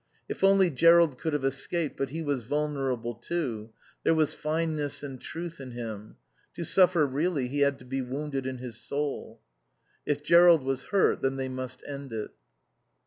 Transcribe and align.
If 0.27 0.43
only 0.43 0.71
Jerrold 0.71 1.19
could 1.19 1.33
have 1.33 1.45
escaped, 1.45 1.95
but 1.95 2.09
he 2.09 2.23
was 2.23 2.41
vulnerable, 2.41 3.13
too; 3.13 3.69
there 4.03 4.15
was 4.15 4.33
fineness 4.33 5.03
and 5.03 5.21
truth 5.21 5.59
in 5.61 5.73
him. 5.73 6.15
To 6.55 6.63
suffer 6.63 7.05
really 7.05 7.47
he 7.49 7.59
had 7.59 7.77
to 7.77 7.85
be 7.85 8.01
wounded 8.01 8.47
in 8.47 8.57
his 8.57 8.77
soul. 8.81 9.41
If 10.03 10.23
Jerrold 10.23 10.63
was 10.63 10.85
hurt 10.85 11.21
then 11.21 11.35
they 11.35 11.49
must 11.49 11.83
end 11.85 12.11
it. 12.13 12.31